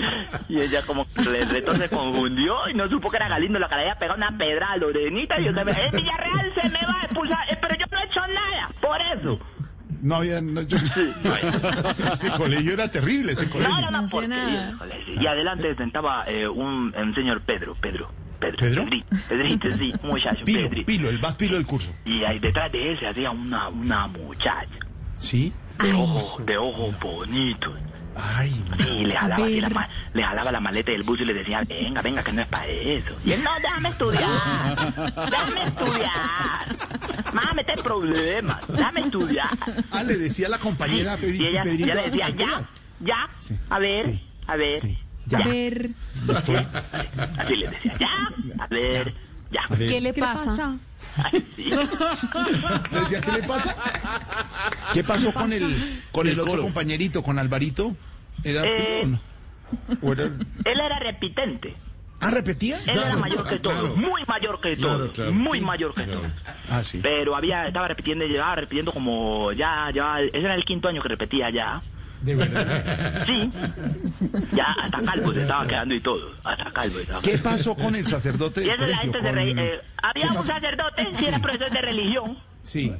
Y 0.48 0.60
ella 0.60 0.82
como 0.86 1.06
que 1.06 1.20
el 1.40 1.48
reto 1.48 1.74
se 1.74 1.88
confundió 1.88 2.68
y 2.68 2.74
no 2.74 2.88
supo 2.88 3.10
que 3.10 3.16
era 3.16 3.28
Galindo 3.28 3.58
la 3.58 3.68
que 3.68 3.76
le 3.76 3.80
había 3.82 3.98
pegado 3.98 4.16
una 4.16 4.36
pedra 4.36 4.72
a 4.72 4.76
Lorenita 4.76 5.40
y 5.40 5.44
yo 5.44 5.52
se 5.52 5.64
me, 5.64 5.72
eh, 5.72 5.90
Villarreal 5.92 6.52
se 6.54 6.68
me 6.68 6.80
va 6.86 7.00
a 7.02 7.04
expulsar, 7.04 7.38
Eh, 7.50 7.58
pero 7.60 7.74
yo 7.76 7.86
no 7.90 7.98
he 7.98 8.04
hecho 8.04 8.20
nada, 8.20 8.68
por 8.80 9.00
eso. 9.00 9.38
No 10.02 10.16
había. 10.16 10.40
No, 10.40 10.62
yo- 10.62 10.78
ese 10.78 12.30
colegio 12.36 12.72
era 12.72 12.88
terrible, 12.88 13.32
ese 13.32 13.48
colegio. 13.50 13.74
no, 13.74 13.90
no, 13.90 13.90
No 13.90 14.08
sé 14.08 14.12
porque 14.12 14.28
nada. 14.28 14.74
Y 15.08 15.26
adelante 15.26 15.74
sentaba 15.76 16.24
eh, 16.26 16.48
un, 16.48 16.94
un 16.96 17.14
señor 17.14 17.42
Pedro, 17.42 17.76
Pedro, 17.80 18.10
Pedro. 18.40 18.56
¿Pedro? 18.58 18.84
Pedrito, 18.84 19.06
Pedrito, 19.28 19.78
sí, 19.78 19.92
un 20.02 20.08
muchacho, 20.10 20.44
Pilo, 20.44 20.68
Pedrito. 20.68 20.86
Pilo, 20.86 21.10
el 21.10 21.20
más 21.20 21.36
pilo 21.36 21.56
del 21.56 21.66
curso. 21.66 21.94
Y 22.04 22.24
ahí 22.24 22.38
detrás 22.38 22.72
de 22.72 22.92
él 22.92 22.98
se 22.98 23.06
hacía 23.06 23.30
una, 23.30 23.68
una 23.68 24.06
muchacha, 24.08 24.68
¿Sí? 25.16 25.52
de 25.78 25.92
ojos, 25.92 26.44
de 26.46 26.56
ojos 26.58 26.98
bonitos. 27.00 27.74
Ay, 28.16 28.50
Sí, 28.80 29.04
le 29.06 29.14
jalaba, 29.14 29.44
así 29.44 29.60
la 29.60 29.88
le 30.12 30.22
jalaba 30.24 30.50
la 30.52 30.60
maleta 30.60 30.90
del 30.92 31.04
bus 31.04 31.20
y 31.20 31.24
le 31.24 31.32
decía, 31.32 31.62
venga, 31.66 32.02
venga, 32.02 32.22
que 32.24 32.32
no 32.32 32.42
es 32.42 32.48
para 32.48 32.66
eso. 32.66 33.14
Y 33.24 33.32
él, 33.32 33.40
no, 33.44 33.50
déjame 33.62 33.88
estudiar, 33.90 34.94
déjame 35.30 35.62
estudiar. 35.64 36.76
Más 37.32 37.54
meter 37.54 37.82
problemas, 37.82 38.60
déjame 38.68 39.00
estudiar. 39.00 39.48
Ah, 39.92 40.02
le 40.02 40.16
decía 40.16 40.48
a 40.48 40.50
la 40.50 40.58
compañera 40.58 41.14
Sí, 41.16 41.20
Pedrito. 41.22 41.44
y 41.44 41.46
ella, 41.46 41.62
Pedrito, 41.62 41.94
le 41.94 42.10
decía, 42.10 42.10
"Vamos 42.10 42.22
a 42.22 42.28
ya, 42.36 42.44
estudiar". 42.44 42.68
ya, 43.00 43.30
Sí, 43.38 43.54
a 43.70 43.78
ver, 43.78 44.04
sí, 44.06 44.26
a 44.48 44.56
ver, 44.56 44.80
sí, 44.80 44.98
ya. 45.26 45.38
A 45.38 45.48
ver, 45.48 45.90
Así 47.38 47.56
le 47.56 47.68
decía, 47.68 47.96
ya, 47.98 48.08
a 48.64 48.66
ver, 48.68 49.14
ya. 49.50 49.60
A 49.68 49.74
ver, 49.76 49.88
¿Qué 49.88 50.00
le 50.00 50.12
¿qué 50.14 50.20
pasa? 50.20 50.50
pasa? 50.50 50.76
Ay, 51.32 51.44
sí. 51.56 51.70
Decía, 52.92 53.20
¿qué 53.20 53.32
le 53.32 53.42
pasa? 53.44 53.76
¿Qué 54.92 55.04
pasó 55.04 55.32
con 55.32 55.52
el, 55.52 56.02
con 56.12 56.26
el, 56.26 56.34
El 56.34 56.40
otro 56.40 56.52
coro. 56.52 56.62
compañerito, 56.64 57.22
con 57.22 57.38
Alvarito? 57.38 57.96
¿Era 58.44 58.62
Eh, 58.64 59.06
no? 59.06 59.20
¿O 60.02 60.12
era- 60.12 60.24
Él 60.24 60.80
era 60.80 60.98
repitente. 60.98 61.74
Ah, 62.22 62.30
repetía? 62.30 62.78
Él 62.86 62.98
era 62.98 63.16
mayor 63.16 63.48
que 63.48 63.58
todos, 63.60 63.96
muy 63.96 64.22
mayor 64.28 64.60
que 64.60 64.76
Claro, 64.76 64.98
todos, 64.98 65.10
claro, 65.12 65.32
muy 65.32 65.58
sí, 65.60 65.64
mayor 65.64 65.94
que 65.94 66.04
claro. 66.04 66.20
todos. 66.20 66.32
Ah, 66.68 66.82
sí. 66.82 67.00
Pero 67.02 67.34
había, 67.34 67.66
estaba 67.66 67.88
repitiendo, 67.88 68.26
llevaba 68.26 68.56
repitiendo 68.56 68.92
como 68.92 69.52
ya, 69.52 69.90
ya, 69.94 70.20
ese 70.20 70.38
era 70.38 70.54
el 70.54 70.64
quinto 70.66 70.88
año 70.88 71.00
que 71.02 71.08
repetía 71.08 71.48
ya. 71.50 71.80
De 72.22 72.34
verdad. 72.34 73.24
Sí. 73.26 73.50
Ya 74.52 74.72
hasta 74.72 75.02
calvo 75.02 75.32
se 75.32 75.42
estaba 75.42 75.66
quedando 75.66 75.94
y 75.94 76.00
todo. 76.00 76.32
Hasta 76.44 76.70
calvo 76.70 76.98
estaba. 76.98 77.22
¿Qué 77.22 77.38
pasó 77.38 77.74
con 77.74 77.94
el 77.94 78.06
sacerdote 78.06 78.60
del 78.60 78.90
la 78.90 78.98
se 78.98 79.08
eh, 79.08 79.80
había 80.02 80.28
¿Qué 80.28 80.38
un 80.38 80.44
sacerdote, 80.44 81.08
sí 81.18 81.26
era 81.26 81.38
profesor 81.38 81.70
de 81.70 81.80
religión. 81.80 82.38
Sí. 82.62 82.94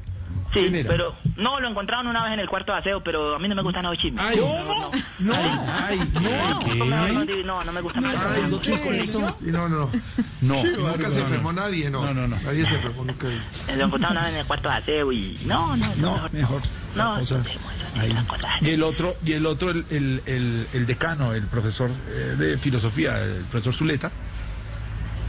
Sí, 0.52 0.58
¿Quién 0.58 0.74
era? 0.74 0.88
pero 0.88 1.14
no, 1.36 1.60
lo 1.60 1.68
encontraron 1.68 2.08
una 2.08 2.24
vez 2.24 2.32
en 2.32 2.40
el 2.40 2.48
cuarto 2.48 2.72
de 2.72 2.78
aseo, 2.78 3.04
pero 3.04 3.36
a 3.36 3.38
mí 3.38 3.48
no 3.48 3.54
me 3.54 3.62
gustan 3.62 3.84
los 3.84 3.96
chismes. 3.98 4.36
¿Cómo? 4.36 4.90
No. 5.20 5.34
Ay, 5.34 6.00
no. 6.14 6.20
No, 6.20 6.84
no, 6.84 7.24
no, 7.24 7.44
no, 7.44 7.64
no 7.64 7.72
me 7.72 7.80
gusta 7.80 8.00
más. 8.00 8.16
Ay, 8.16 8.58
¿Qué 8.60 8.74
es 8.74 8.86
eso? 8.86 9.38
Y 9.40 9.50
no, 9.50 9.68
no. 9.68 9.90
No. 10.40 10.64
Nunca 10.64 11.08
se 11.08 11.20
enfermó 11.20 11.52
nadie, 11.52 11.88
no. 11.88 12.04
No, 12.04 12.14
no, 12.14 12.26
no. 12.26 12.36
Nadie 12.40 12.64
se 12.64 12.74
enfermó 12.74 13.04
nunca. 13.04 13.28
Lo 13.76 13.84
encontraron 13.84 14.16
una 14.16 14.26
vez 14.26 14.34
en 14.34 14.40
el 14.40 14.46
cuarto 14.46 14.68
de 14.68 14.74
aseo 14.74 15.12
y 15.12 15.38
no, 15.44 15.76
no, 15.76 15.86
No, 15.96 16.14
mejor 16.14 16.32
mejor. 16.32 16.62
No, 16.96 17.18
no 17.18 17.24
ahí. 17.96 18.16
Y 18.60 18.70
el 18.70 18.82
otro, 18.82 19.14
y 19.24 19.32
el 19.32 19.46
otro, 19.46 19.70
el, 19.70 19.84
el, 19.90 20.22
el, 20.26 20.66
el 20.72 20.86
decano, 20.86 21.34
el 21.34 21.44
profesor 21.46 21.90
eh, 22.08 22.36
de 22.38 22.58
filosofía, 22.58 23.18
el 23.18 23.44
profesor 23.44 23.72
Zuleta. 23.74 24.10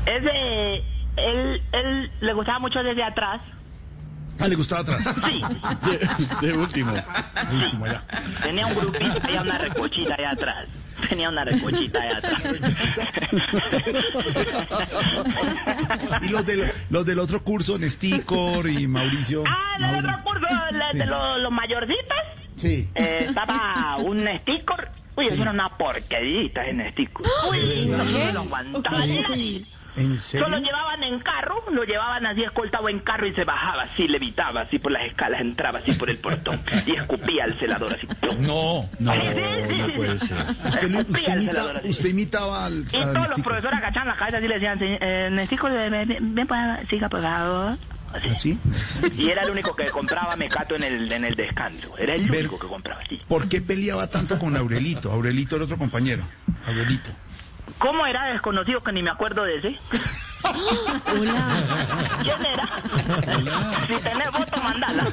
Ese, 0.05 0.77
él, 1.17 1.61
él 1.71 2.11
le 2.21 2.33
gustaba 2.33 2.59
mucho 2.59 2.81
desde 2.83 3.03
atrás. 3.03 3.41
Ah, 4.39 4.47
le 4.47 4.55
gustaba 4.55 4.81
atrás. 4.81 5.03
Sí, 5.25 5.41
De, 6.41 6.47
de 6.47 6.53
último. 6.57 6.93
Último, 7.51 7.85
ya. 7.85 8.03
tenía 8.41 8.65
un 8.65 8.73
grupito, 8.73 9.21
tenía 9.21 9.41
una 9.41 9.57
recochita 9.59 10.15
allá 10.15 10.31
atrás. 10.31 10.67
Tenía 11.09 11.29
una 11.29 11.43
recochita 11.45 11.99
allá 12.01 12.17
atrás. 12.17 12.41
Y 16.21 16.29
los 16.29 16.45
del, 16.45 16.71
los 16.89 17.05
del 17.05 17.19
otro 17.19 17.43
curso, 17.43 17.77
Nesticor 17.77 18.67
y 18.69 18.87
Mauricio. 18.87 19.43
Ah, 19.47 19.75
en 19.77 19.83
el 19.83 19.91
Mauri- 19.91 20.09
otro 20.15 20.23
curso, 20.23 20.47
Sí. 20.91 20.97
de 20.97 21.05
los, 21.05 21.39
los 21.41 21.51
mayorcitos, 21.51 22.17
Sí. 22.61 22.89
eh, 22.95 23.25
estaba 23.29 23.97
un 23.97 24.27
sticker. 24.39 24.89
Uy, 25.15 25.27
eso 25.27 25.41
era 25.41 25.51
una 25.51 25.69
porquerita 25.77 26.65
en 26.65 26.89
sticker. 26.91 27.25
Uy, 27.49 27.85
no 27.87 28.03
¿Qué? 28.05 28.11
se 28.11 28.33
lo 28.33 28.41
aguantaba 28.41 28.99
nadie. 28.99 29.65
¿En 29.97 30.17
Solo 30.17 30.45
serio? 30.45 30.57
llevaban 30.59 31.03
en 31.03 31.19
carro, 31.19 31.65
lo 31.69 31.83
llevaban 31.83 32.25
así 32.25 32.43
escoltado 32.43 32.87
en 32.87 32.99
carro 32.99 33.27
y 33.27 33.33
se 33.33 33.43
bajaba 33.43 33.83
así, 33.83 34.07
levitaba 34.07 34.61
así 34.61 34.79
por 34.79 34.93
las 34.93 35.03
escalas, 35.03 35.41
entraba 35.41 35.79
así 35.79 35.91
por 35.91 36.09
el 36.09 36.17
portón 36.17 36.61
y 36.85 36.91
escupía 36.91 37.43
al 37.43 37.55
celador 37.59 37.95
así. 37.95 38.07
¡plum! 38.07 38.37
No, 38.39 38.89
no. 38.99 39.13
No 39.13 39.93
puede 39.93 40.17
ser. 40.19 40.45
Usted, 40.65 40.89
lo- 40.91 40.99
usted, 41.01 41.27
al 41.29 41.43
imita, 41.43 41.81
usted 41.83 42.09
imitaba 42.09 42.65
al, 42.67 42.85
Y 42.87 43.01
todos 43.01 43.29
los 43.31 43.41
profesores 43.41 43.79
agachaban 43.79 44.07
la 44.07 44.15
cabeza 44.15 44.37
así 44.37 44.45
y 44.45 44.47
le 44.47 44.53
decían, 44.55 44.79
"Se- 44.79 44.97
eh, 45.01 45.29
Nestico, 45.29 45.67
ven, 45.69 45.91
ven, 45.91 46.35
ven, 46.35 46.47
pues, 46.47 46.59
siga 46.89 47.09
por 47.09 47.21
favor. 47.21 47.77
Así. 48.13 48.59
Y 49.17 49.29
era 49.29 49.43
el 49.43 49.51
único 49.51 49.75
que 49.75 49.85
compraba 49.87 50.35
mecato 50.35 50.75
en 50.75 50.83
el, 50.83 51.11
en 51.11 51.25
el 51.25 51.35
descanso. 51.35 51.97
Era 51.97 52.15
el 52.15 52.29
único 52.29 52.59
que 52.59 52.67
compraba, 52.67 53.01
sí. 53.07 53.21
¿Por 53.27 53.47
qué 53.47 53.61
peleaba 53.61 54.07
tanto 54.07 54.37
con 54.39 54.55
Aurelito? 54.55 55.11
Aurelito 55.11 55.55
era 55.55 55.65
otro 55.65 55.77
compañero. 55.77 56.23
Aurelito. 56.65 57.09
¿Cómo 57.77 58.05
era 58.05 58.25
desconocido 58.27 58.83
que 58.83 58.91
ni 58.91 59.01
me 59.01 59.09
acuerdo 59.09 59.43
de 59.43 59.57
ese? 59.57 59.79
¿Quién 62.21 62.45
era? 62.45 63.87
Si 63.87 63.93
tenés 64.01 64.31
voto, 64.31 64.61
mandala. 64.61 65.05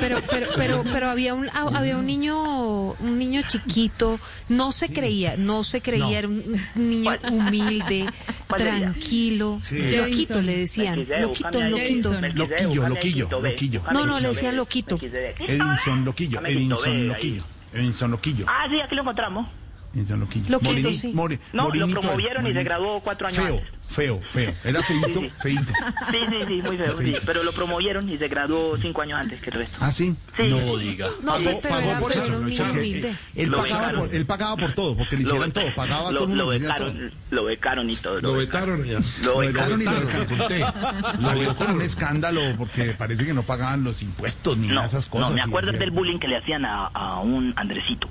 Pero, 0.00 0.18
pero, 0.30 0.46
pero, 0.56 0.84
pero 0.92 1.10
había 1.10 1.34
un, 1.34 1.48
ah, 1.50 1.70
había 1.74 1.96
un 1.96 2.06
niño, 2.06 2.92
un 2.92 3.18
niño 3.18 3.42
chiquito, 3.46 4.18
no 4.48 4.72
se 4.72 4.92
creía, 4.92 5.36
no 5.36 5.64
se 5.64 5.80
creía, 5.80 6.18
era 6.20 6.28
un 6.28 6.60
niño 6.74 7.12
humilde, 7.30 8.06
tranquilo, 8.48 9.60
loquito 9.70 10.40
le 10.42 10.56
decían, 10.58 11.06
loquito, 11.20 11.60
loquito. 11.60 12.20
Loquillo, 12.34 12.88
loquillo, 12.88 13.28
loquillo. 13.40 13.82
No, 13.92 14.06
no, 14.06 14.20
le 14.20 14.28
decían 14.28 14.56
loquito. 14.56 14.98
Edinson 15.00 16.04
Loquillo. 16.04 16.40
Edinson 16.44 17.08
Loquillo. 17.08 17.44
Edinson 17.72 18.10
Loquillo. 18.10 18.46
Ah, 18.48 18.66
sí, 18.70 18.80
aquí 18.80 18.94
lo 18.94 19.02
encontramos. 19.02 19.46
Edinson 19.94 20.20
Loquillo. 20.20 20.46
Loquito, 20.48 20.72
Morini- 20.88 20.94
sí. 20.94 21.12
More- 21.14 21.38
No, 21.52 21.62
lo 21.64 21.68
Morinito, 21.68 22.00
promovieron 22.00 22.46
y 22.46 22.52
se 22.52 22.62
graduó 22.64 23.00
cuatro 23.00 23.26
años 23.28 23.44
Feo, 23.44 23.58
antes. 23.58 23.70
Feo, 23.90 24.20
feo. 24.30 24.52
Era 24.64 24.80
feito, 24.82 25.20
feito. 25.42 25.72
Sí, 26.10 26.18
sí, 26.28 26.36
sí, 26.46 26.62
muy 26.62 26.76
feo, 26.76 26.98
sí. 26.98 27.16
Pero 27.26 27.42
lo 27.42 27.52
promovieron 27.52 28.08
y 28.08 28.16
se 28.18 28.28
graduó 28.28 28.76
cinco 28.78 29.02
años 29.02 29.18
antes 29.20 29.40
que 29.40 29.50
el 29.50 29.56
resto. 29.56 29.76
¿Ah, 29.80 29.90
sí? 29.90 30.14
Sí. 30.36 30.48
No 30.48 30.76
diga. 30.76 31.08
No, 31.22 31.32
Pagó, 31.32 31.44
pero 31.44 31.60
pagó 31.74 31.90
era, 31.90 32.00
por 32.00 32.12
eso. 32.12 32.30
¿no? 32.30 32.38
humilde. 32.38 33.14
Él 33.34 33.48
Lo 33.50 33.58
pagaba, 33.58 33.80
becaron. 33.80 34.00
por, 34.06 34.14
él 34.14 34.26
pagaba 34.26 34.56
por 34.56 34.72
todo, 34.72 34.96
porque 34.96 35.16
le 35.16 35.22
hicieran 35.22 35.52
todo. 35.52 35.74
Pagaba 35.74 36.10
lo, 36.12 36.20
todo 36.20 36.34
lo 36.34 36.50
hacía 36.50 36.74
todo. 36.76 36.86
becaron, 36.86 37.12
lo 37.30 37.44
becaron 37.44 37.90
y 37.90 37.96
todo. 37.96 38.20
Lo 38.20 38.32
vetaron 38.34 38.82
allá. 38.82 39.00
Lo 39.24 39.32
Lo 39.32 39.38
becaron. 39.38 39.78
vetaron 39.78 39.82
y 39.82 39.84
lo 39.84 40.06
vetaron, 40.06 40.26
conté. 40.38 41.18
Salió 41.22 41.56
con 41.56 41.70
un 41.72 41.82
escándalo 41.82 42.40
porque 42.56 42.92
parece 42.92 43.24
que 43.26 43.34
no 43.34 43.42
pagaban 43.42 43.82
los 43.84 44.02
impuestos 44.02 44.56
ni 44.58 44.68
No, 44.68 44.84
esas 44.84 45.06
cosas. 45.06 45.28
no, 45.30 45.34
me 45.34 45.40
y 45.40 45.44
acuerdo 45.44 45.72
del 45.72 45.90
bullying 45.90 46.18
que 46.18 46.28
le 46.28 46.36
hacían 46.36 46.64
a, 46.64 46.86
a 46.86 47.20
un 47.20 47.52
Andresito. 47.56 48.08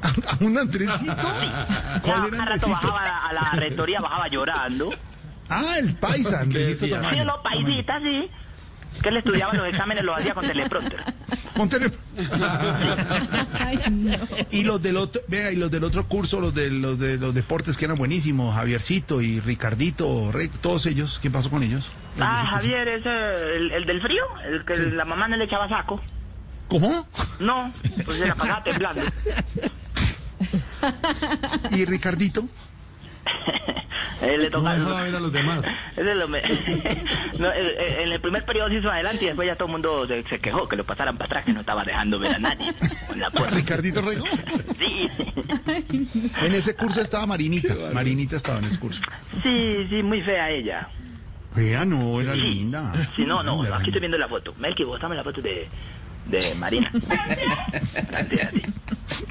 ¿A 0.02 0.36
un 0.44 0.56
Andresito? 0.56 1.14
Ya, 1.14 2.00
¿Cuál 2.02 2.32
era 2.34 2.56
bajaba 2.56 3.26
a 3.28 3.32
la 3.32 3.50
rectoría, 3.52 4.00
bajaba 4.00 4.28
llorando. 4.28 4.90
Ah, 5.50 5.76
el 5.78 5.94
paisa? 5.96 6.44
Sí, 6.50 6.92
unos 7.20 7.40
paisitas, 7.42 8.02
sí. 8.02 8.30
Que 9.02 9.08
él 9.08 9.16
estudiaba 9.18 9.52
los 9.54 9.66
exámenes, 9.68 10.04
los 10.04 10.18
hacía 10.18 10.34
con 10.34 10.44
teleprompter. 10.46 11.04
Montero. 11.56 11.90
Ay, 13.60 13.78
no. 13.90 14.12
Y 14.50 14.64
los 14.64 14.82
del 14.82 14.96
otro, 14.96 15.20
vea, 15.28 15.52
y 15.52 15.56
los 15.56 15.70
del 15.70 15.84
otro 15.84 16.06
curso, 16.08 16.40
los 16.40 16.54
de 16.54 16.70
los 16.70 16.98
de 16.98 17.16
los 17.16 17.32
deportes 17.32 17.76
que 17.76 17.84
eran 17.84 17.96
buenísimos, 17.96 18.54
Javiercito 18.54 19.22
y 19.22 19.40
Ricardito, 19.40 20.32
Rey, 20.32 20.48
todos 20.60 20.86
ellos, 20.86 21.18
¿qué 21.22 21.30
pasó 21.30 21.50
con 21.50 21.62
ellos? 21.62 21.90
Ah, 22.18 22.46
Javier, 22.50 22.88
el, 22.88 23.70
el 23.72 23.86
del 23.86 24.02
frío, 24.02 24.24
el 24.44 24.64
que 24.64 24.76
la 24.76 25.04
mamá 25.04 25.28
no 25.28 25.36
le 25.36 25.44
echaba 25.44 25.68
saco. 25.68 26.00
¿Cómo? 26.68 27.06
No, 27.38 27.72
pues 28.04 28.18
se 28.18 28.26
la 28.26 28.34
pasaba 28.34 28.62
temblando. 28.62 29.02
¿Y 31.70 31.84
Ricardito? 31.84 32.44
Él 34.22 34.42
le 34.42 34.50
No 34.50 34.58
toca. 34.58 34.74
dejaba 34.74 35.02
ver 35.02 35.14
a 35.14 35.20
los 35.20 35.32
demás. 35.32 35.64
Ese 35.96 36.10
es 36.10 36.16
lo 36.16 36.28
me- 36.28 36.40
No, 37.38 37.48
eh, 37.52 37.54
eh, 37.78 38.02
en 38.04 38.12
el 38.12 38.20
primer 38.20 38.44
periodo 38.44 38.68
se 38.68 38.74
hizo 38.76 38.90
adelante 38.90 39.24
y 39.24 39.28
después 39.28 39.46
ya 39.46 39.54
todo 39.56 39.66
el 39.66 39.72
mundo 39.72 40.06
se, 40.06 40.22
se 40.24 40.38
quejó 40.40 40.68
que 40.68 40.76
lo 40.76 40.84
pasaran 40.84 41.16
para 41.16 41.26
atrás, 41.26 41.44
que 41.44 41.52
no 41.52 41.60
estaba 41.60 41.84
dejando 41.84 42.18
ver 42.18 42.34
a 42.34 42.38
nadie 42.38 42.74
con 43.06 43.18
la 43.18 43.30
puerta. 43.30 43.54
¿Ricardito 43.56 44.02
Rego? 44.02 44.24
Sí, 44.80 45.08
En 46.42 46.54
ese 46.54 46.74
curso 46.74 47.02
estaba 47.02 47.26
Marinita. 47.26 47.74
Marinita 47.92 48.36
estaba 48.36 48.58
en 48.58 48.64
ese 48.64 48.78
curso. 48.78 49.02
sí, 49.42 49.86
sí, 49.90 50.02
muy 50.02 50.22
fea 50.22 50.50
ella. 50.50 50.88
Vea, 51.54 51.84
no, 51.84 52.20
era 52.20 52.32
Sí, 52.34 52.40
linda. 52.40 52.92
sí, 53.16 53.24
no, 53.26 53.42
no, 53.42 53.62
Linda, 53.62 53.76
aquí 53.76 53.88
estoy 53.90 54.00
viendo 54.00 54.16
la 54.16 54.28
foto. 54.28 54.54
Melky, 54.58 54.84
vos 54.84 55.00
dame 55.00 55.16
la 55.16 55.24
foto 55.24 55.42
de, 55.42 55.68
de 56.26 56.54
Marina. 56.54 56.90
Gracias 56.92 58.46
a 58.46 58.50
ti. 58.50 58.62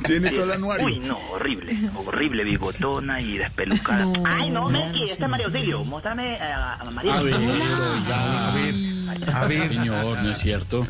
Tiene 0.06 0.30
Sí, 0.30 0.36
todo 0.36 0.46
el 0.46 0.52
anuario. 0.52 0.86
Uy, 0.86 1.00
no, 1.00 1.18
horrible, 1.32 1.78
horrible, 1.96 2.44
bigotona 2.44 3.20
y 3.22 3.38
despelucada. 3.38 4.06
No, 4.06 4.14
Ay, 4.26 4.50
no, 4.50 4.70
no, 4.70 4.80
este 4.80 5.24
es 5.26 5.30
María 5.30 5.46
Auxilio. 5.48 5.84
Muéstrame 5.84 6.36
eh, 6.36 6.42
a, 6.42 6.76
a 6.76 6.92
Marina. 6.92 7.18
A 7.18 7.22
ver, 7.24 7.34
A 7.36 8.52
ver, 8.54 8.76
a 9.34 9.48
ver. 9.48 9.68
señor, 9.68 10.22
no 10.24 10.32
es 10.32 10.38
cierto. 10.38 10.88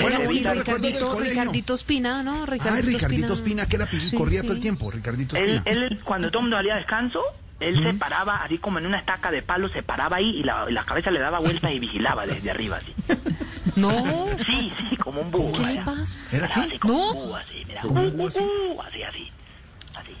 Bueno, 0.00 0.18
Ricardito, 0.28 0.30
bonito 0.30 0.52
Ricardito. 0.54 1.18
Ricardito 1.20 1.74
Espina, 1.74 2.22
¿no? 2.22 2.44
Ay, 2.50 2.82
Ricardito 2.82 3.34
Espina, 3.34 3.66
que 3.66 3.76
era 3.76 3.86
Sí, 3.90 4.16
corría 4.16 4.40
sí. 4.40 4.46
todo 4.46 4.56
el 4.56 4.62
tiempo. 4.62 4.90
Ricardito 4.90 5.36
Él, 5.36 5.56
Espina. 5.56 5.70
él, 5.86 6.00
cuando 6.04 6.28
todo 6.30 6.38
el 6.40 6.42
mundo 6.44 6.56
salía 6.56 6.74
a 6.74 6.78
descanso, 6.78 7.20
él 7.60 7.82
se 7.82 7.94
paraba 7.94 8.42
así 8.42 8.58
como 8.58 8.78
en 8.78 8.86
una 8.86 8.98
estaca 8.98 9.30
de 9.30 9.42
palo, 9.42 9.68
se 9.68 9.82
paraba 9.82 10.16
ahí 10.16 10.30
y 10.30 10.42
la, 10.42 10.66
y 10.68 10.72
la 10.72 10.84
cabeza 10.84 11.10
le 11.10 11.20
daba 11.20 11.38
vueltas 11.38 11.70
y 11.72 11.78
vigilaba 11.78 12.26
desde 12.26 12.50
arriba 12.50 12.76
así. 12.78 12.92
No, 13.76 14.26
Sí, 14.46 14.72
sí, 14.90 14.96
como 14.96 15.20
un 15.22 15.30
búho. 15.30 15.52
¿qué 15.52 15.60
le 15.74 15.82
pasa? 15.82 16.20
¿Era 16.32 16.46
Así 16.46 16.68
qué? 16.70 16.78
como 16.78 16.94
No. 16.94 17.10
un 17.12 17.14
búho, 17.14 17.36
así, 17.36 17.64
mira. 17.66 17.80
¿Como 17.82 18.02
un 18.02 18.16
búho 18.16 18.28
así? 18.28 18.40
así, 18.88 19.02
así. 19.02 19.30
Así. 19.94 20.12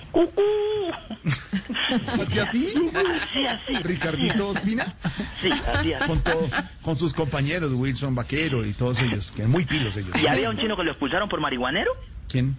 ¿Así, 2.20 2.38
así? 2.38 2.74
Así, 2.94 3.46
así. 3.46 3.74
Ricardito 3.82 4.52
Espina. 4.52 4.94
Sí, 5.42 5.50
así, 5.74 5.92
así. 5.92 6.06
Con, 6.06 6.20
todo, 6.20 6.48
con 6.82 6.96
sus 6.96 7.12
compañeros, 7.12 7.72
Wilson 7.74 8.14
Vaquero 8.14 8.64
y 8.64 8.72
todos 8.72 8.98
ellos, 9.00 9.30
que 9.34 9.46
muy 9.46 9.64
pilos 9.64 9.96
ellos. 9.96 10.10
Y 10.22 10.26
había 10.26 10.48
un 10.50 10.58
chino 10.58 10.76
que 10.76 10.84
lo 10.84 10.90
expulsaron 10.92 11.28
por 11.28 11.40
marihuanero, 11.40 11.90
¿Quién? 12.28 12.56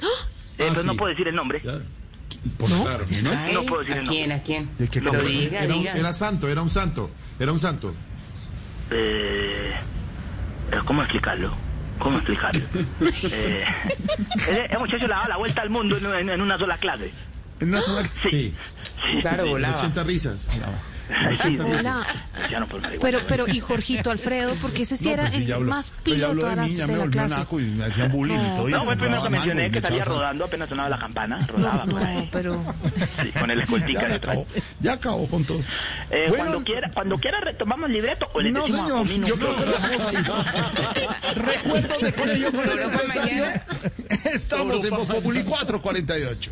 eh, 0.58 0.70
Ah, 0.72 0.82
no 0.86 0.96
puedo 0.96 1.10
decir 1.10 1.28
el 1.28 1.36
nombre. 1.36 1.62
Ya. 1.64 1.80
Por 2.58 2.70
claro. 2.70 3.06
Ay, 3.10 3.54
No 3.54 3.64
puedo 3.66 3.82
decir 3.82 3.96
¿A 3.98 4.02
el 4.02 4.08
quién? 4.08 4.32
¿A 4.32 4.44
quién? 4.44 4.70
¿De 4.78 4.88
qué 4.88 5.02
Lo 5.02 5.12
cosa? 5.12 5.24
diga, 5.24 5.64
Era, 5.64 5.74
diga. 5.74 5.94
era 5.94 6.14
santo, 6.14 6.48
era 6.50 6.62
un 6.62 6.70
santo. 6.70 7.10
Era 7.40 7.52
un 7.52 7.60
santo. 7.60 7.94
Eh, 8.92 9.74
¿Cómo 10.86 11.02
explicarlo? 11.02 11.52
¿Cómo 12.00 12.18
explicarlo? 12.18 12.66
Eh, 13.32 13.64
ese, 14.50 14.66
ese 14.66 14.78
muchacho 14.78 15.08
le 15.08 15.14
daba 15.14 15.28
la 15.28 15.38
vuelta 15.38 15.62
al 15.62 15.70
mundo 15.70 15.98
en, 15.98 16.06
en- 16.06 16.30
en 16.30 16.42
una 16.42 16.58
sola 16.58 16.78
clase. 16.78 17.12
En 17.60 17.70
una 17.70 17.82
sola... 17.82 18.08
Sí. 18.24 18.54
Claro, 19.22 19.46
volaba. 19.48 19.76
80 19.78 20.04
risas. 20.04 20.48
Sí, 21.08 21.58
Hola. 21.60 21.64
Marihuana. 21.64 22.06
Pero, 23.00 23.20
pero, 23.28 23.48
y 23.48 23.60
Jorgito 23.60 24.10
Alfredo, 24.10 24.56
porque 24.62 24.84
ese 24.84 24.98
sí 24.98 25.06
No, 25.06 25.12
era 25.12 25.24
pues 25.24 25.36
sí, 25.36 25.44
el 25.44 25.54
habló- 25.54 25.70
más 25.70 25.90
ya 25.92 25.96
pilo 26.04 26.34
de 26.36 26.42
todas 26.42 26.76
de 26.78 26.88
la 26.98 27.08
clase. 27.08 27.36
naco 27.38 27.60
y 27.60 27.64
me 27.66 27.86
hacían 27.86 28.12
bullying 28.12 28.36
y 28.36 28.38
No. 28.50 28.56
todo. 28.56 28.70
y 28.70 28.72
No, 28.72 28.80
me 28.80 28.86
fue 28.86 28.94
el 28.94 29.00
primero 29.00 29.24
que 29.24 29.30
mencioné 29.30 29.68
y 29.68 29.72
que 29.72 29.82
salía 29.82 30.06
rodando 30.06 30.46
apenas 30.46 30.70
sonaba 30.70 30.90
la 30.90 30.98
campana. 30.98 31.38
No, 31.40 31.48
Rodaba 31.48 31.86
por 31.86 32.04
ahí. 32.04 32.16
no, 32.18 32.28
pero... 32.32 32.76
Sí, 33.24 33.32
con 33.40 33.52
el 33.52 33.62
escoltica 33.62 34.08
Ya, 34.08 34.16
acabó, 34.16 34.48
ya 34.80 34.94
acabó 34.94 35.28
con 35.28 35.44
todos. 35.46 35.66
Eh, 36.10 36.26
Bueno, 36.30 36.44
cuando 36.46 36.64
quiera, 36.64 36.92
cuando 36.92 37.18
quiera 37.20 37.40
retomamos 37.40 37.88
el 37.88 37.94
libreto 37.94 38.28
o 38.34 38.42
le 38.42 38.52
No, 38.52 38.64
decimos 38.66 38.92
a 38.92 39.08
señor, 39.08 39.28
yo 39.28 39.36
creo 39.36 39.56
que 39.56 39.66
lo 39.66 39.72
dejamos 39.72 40.08
ahí. 40.08 41.36
Recuerdos 41.36 42.02
de 42.02 42.14
colegio 42.14 42.52
con 42.52 42.70
el 42.72 42.80
empresario. 42.80 43.46
Estamos 44.34 44.84
en 44.86 44.90
Populi 44.92 45.44
448. 45.44 46.52